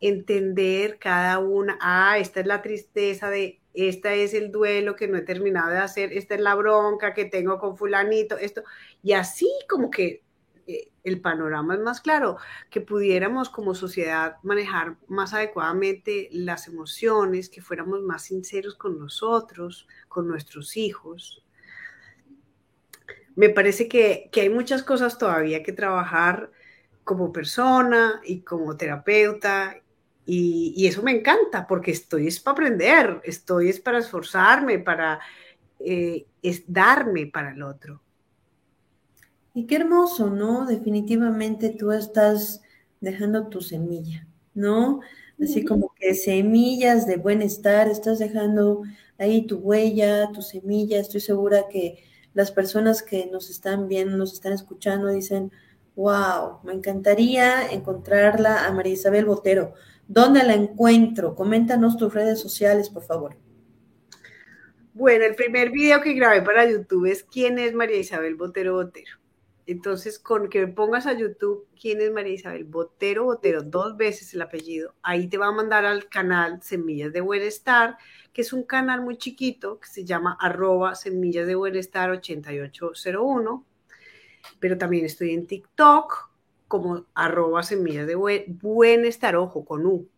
[0.00, 5.16] Entender cada una, ah, esta es la tristeza de este es el duelo que no
[5.16, 8.62] he terminado de hacer, esta es la bronca que tengo con fulanito, esto,
[9.02, 10.22] y así como que
[10.66, 12.36] eh, el panorama es más claro,
[12.70, 19.88] que pudiéramos como sociedad manejar más adecuadamente las emociones, que fuéramos más sinceros con nosotros,
[20.08, 21.44] con nuestros hijos.
[23.34, 26.50] Me parece que, que hay muchas cosas todavía que trabajar
[27.04, 29.76] como persona y como terapeuta
[30.32, 35.18] y, eso me encanta porque estoy es para aprender, estoy es para esforzarme, para
[35.80, 38.00] eh, es darme para el otro.
[39.54, 40.66] Y qué hermoso, ¿no?
[40.66, 42.62] Definitivamente tú estás
[43.00, 44.24] dejando tu semilla,
[44.54, 45.00] ¿no?
[45.42, 48.82] Así como que semillas de buen estar, estás dejando
[49.18, 51.00] ahí tu huella, tu semilla.
[51.00, 52.04] Estoy segura que
[52.34, 55.50] las personas que nos están viendo, nos están escuchando, dicen,
[55.96, 59.74] wow, me encantaría encontrarla a María Isabel Botero.
[60.12, 61.36] ¿Dónde la encuentro?
[61.36, 63.36] Coméntanos tus redes sociales, por favor.
[64.92, 69.20] Bueno, el primer video que grabé para YouTube es ¿Quién es María Isabel Botero Botero?
[69.66, 74.42] Entonces, con que pongas a YouTube quién es María Isabel Botero Botero, dos veces el
[74.42, 77.96] apellido, ahí te va a mandar al canal Semillas de Buenestar,
[78.32, 83.64] que es un canal muy chiquito que se llama arroba Semillas de Buenestar 8801.
[84.58, 86.29] Pero también estoy en TikTok,
[86.70, 90.08] como arroba semillas de buen, estar, ojo, con U.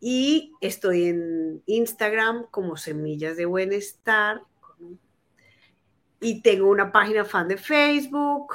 [0.00, 4.42] Y estoy en Instagram como semillas de buen estar.
[6.20, 8.54] Y tengo una página fan de Facebook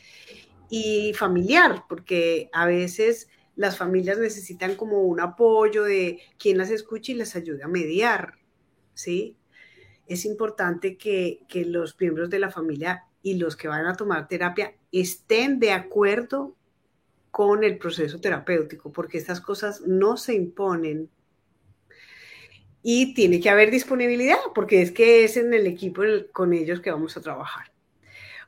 [0.68, 7.12] y familiar, porque a veces las familias necesitan como un apoyo de quien las escuche
[7.12, 8.34] y les ayude a mediar,
[8.95, 9.36] ¿sí?
[10.07, 14.28] Es importante que, que los miembros de la familia y los que van a tomar
[14.28, 16.57] terapia estén de acuerdo
[17.30, 21.09] con el proceso terapéutico, porque estas cosas no se imponen.
[22.82, 26.90] Y tiene que haber disponibilidad, porque es que es en el equipo con ellos que
[26.90, 27.71] vamos a trabajar.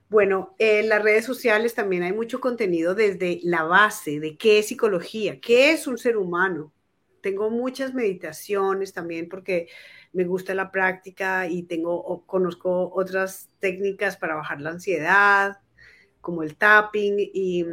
[0.09, 4.69] Bueno, en las redes sociales también hay mucho contenido desde la base de qué es
[4.69, 6.73] psicología, qué es un ser humano.
[7.21, 9.69] Tengo muchas meditaciones también porque
[10.13, 15.59] me gusta la práctica y tengo conozco otras técnicas para bajar la ansiedad,
[16.21, 17.65] como el tapping y,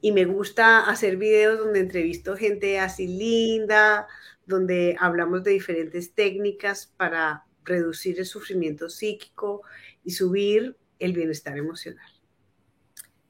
[0.00, 4.08] y me gusta hacer videos donde entrevisto gente así linda,
[4.46, 9.62] donde hablamos de diferentes técnicas para reducir el sufrimiento psíquico
[10.02, 12.06] y subir el bienestar emocional.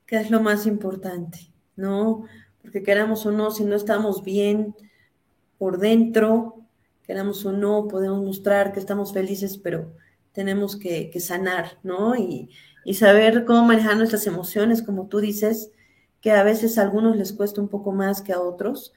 [0.07, 1.53] ¿Qué es lo más importante?
[1.75, 2.25] ¿No?
[2.62, 4.75] Porque queramos o no, si no estamos bien
[5.59, 6.67] por dentro,
[7.03, 9.93] queramos o no, podemos mostrar que estamos felices, pero
[10.33, 12.14] tenemos que, sanar, ¿no?
[12.14, 12.51] Y,
[12.85, 15.71] y, saber cómo manejar nuestras emociones, como tú dices,
[16.21, 18.93] que a veces a algunos les cuesta un poco más que a otros,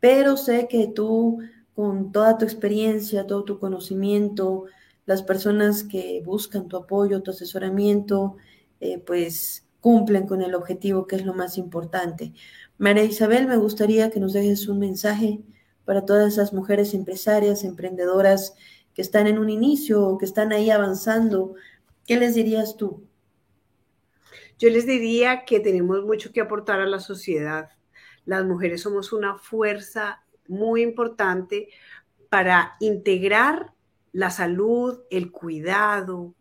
[0.00, 1.38] pero sé que tú,
[1.74, 4.64] con toda tu experiencia, todo tu conocimiento,
[5.06, 8.36] las personas que buscan tu apoyo, tu asesoramiento,
[8.80, 12.32] eh, pues cumplen con el objetivo que es lo más importante.
[12.78, 15.40] María Isabel, me gustaría que nos dejes un mensaje
[15.84, 18.54] para todas esas mujeres empresarias, emprendedoras
[18.94, 21.54] que están en un inicio o que están ahí avanzando.
[22.06, 23.04] ¿Qué les dirías tú?
[24.58, 27.70] Yo les diría que tenemos mucho que aportar a la sociedad.
[28.24, 31.68] Las mujeres somos una fuerza muy importante
[32.28, 33.72] para integrar
[34.12, 36.34] la salud, el cuidado,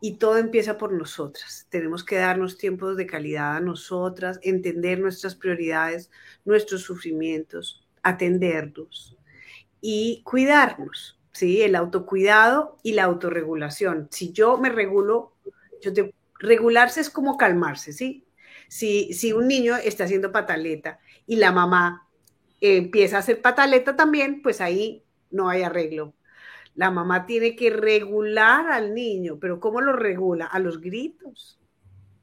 [0.00, 1.66] y todo empieza por nosotras.
[1.70, 6.10] Tenemos que darnos tiempos de calidad a nosotras, entender nuestras prioridades,
[6.44, 9.16] nuestros sufrimientos, atendernos
[9.80, 11.62] y cuidarnos, ¿sí?
[11.62, 14.08] El autocuidado y la autorregulación.
[14.10, 15.34] Si yo me regulo,
[15.82, 18.24] yo te, regularse es como calmarse, ¿sí?
[18.68, 22.06] Si, si un niño está haciendo pataleta y la mamá
[22.60, 26.14] empieza a hacer pataleta también, pues ahí no hay arreglo
[26.78, 30.46] La mamá tiene que regular al niño, pero ¿cómo lo regula?
[30.46, 31.58] A los gritos.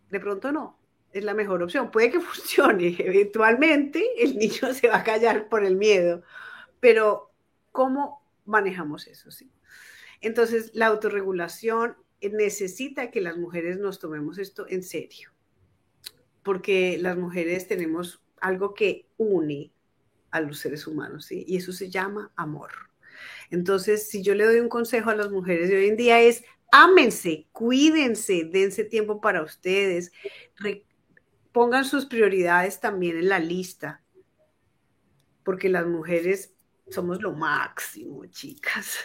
[0.10, 0.80] De pronto no,
[1.12, 1.92] es la mejor opción.
[1.92, 6.24] Puede que funcione, eventualmente el niño se va a callar por el miedo,
[6.80, 7.34] pero
[7.74, 9.30] ¿cómo manejamos eso?
[9.30, 9.52] Sí.
[10.22, 15.32] Entonces, la autorregulación necesita que las mujeres nos tomemos esto en serio,
[16.44, 19.74] porque las mujeres tenemos algo que une
[20.32, 21.44] a los seres humanos, ¿sí?
[21.46, 22.72] Y eso se llama amor.
[23.52, 26.44] Entonces, si yo le doy un consejo a las mujeres de hoy en día es,
[26.72, 30.12] ámense, cuídense, dense tiempo para ustedes,
[31.52, 34.04] pongan sus prioridades también en la lista,
[35.44, 36.54] porque las mujeres
[36.90, 38.98] somos lo máximo, chicas.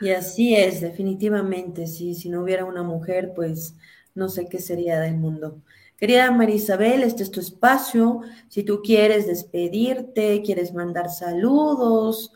[0.00, 3.76] Y así es, definitivamente, sí, si no hubiera una mujer, pues
[4.14, 5.62] no sé qué sería del mundo.
[5.96, 8.22] Querida Marisabel, este es tu espacio.
[8.48, 12.32] Si tú quieres despedirte, quieres mandar saludos,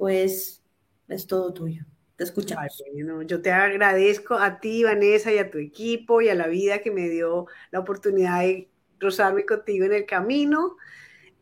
[0.00, 0.62] pues
[1.08, 1.84] es todo tuyo.
[2.16, 2.82] Te escuchamos.
[3.26, 6.90] yo te agradezco a ti, Vanessa, y a tu equipo y a la vida que
[6.90, 10.78] me dio la oportunidad de rozarme contigo en el camino.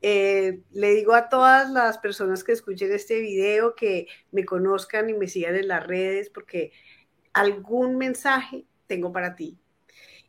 [0.02, 5.14] Eh, le digo a todas las personas que escuchen este video que me conozcan y
[5.14, 6.72] me sigan en las redes porque
[7.32, 9.56] algún mensaje tengo para ti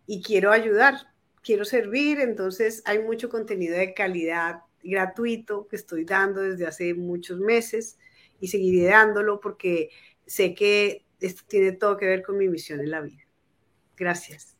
[0.06, 0.94] y quiero ayudar,
[1.42, 7.40] quiero servir, entonces hay mucho contenido de calidad gratuito que estoy dando desde hace muchos
[7.40, 7.98] meses
[8.40, 9.90] y seguiré dándolo porque
[10.26, 13.24] sé que esto tiene todo que ver con mi misión en la vida.
[13.98, 14.56] Gracias.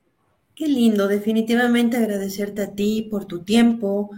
[0.56, 4.10] Qué lindo, definitivamente agradecerte a ti por tu tiempo,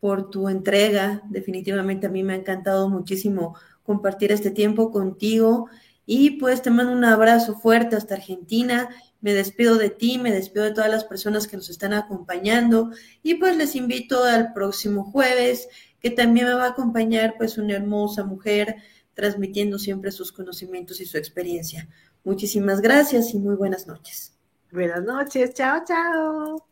[0.00, 1.22] por tu entrega.
[1.28, 5.68] Definitivamente a mí me ha encantado muchísimo compartir este tiempo contigo.
[6.06, 8.88] Y pues te mando un abrazo fuerte hasta Argentina.
[9.20, 12.90] Me despido de ti, me despido de todas las personas que nos están acompañando.
[13.22, 15.68] Y pues les invito al próximo jueves,
[16.00, 18.76] que también me va a acompañar pues una hermosa mujer
[19.14, 21.88] transmitiendo siempre sus conocimientos y su experiencia.
[22.24, 24.34] Muchísimas gracias y muy buenas noches.
[24.70, 26.66] Buenas noches, chao, chao.